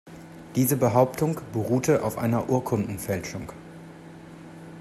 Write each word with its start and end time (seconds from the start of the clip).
Diese 0.55 0.77
Behauptung 0.77 1.39
beruhte 1.53 2.01
auf 2.03 2.17
einer 2.17 2.49
Urkundenfälschung. 2.49 3.51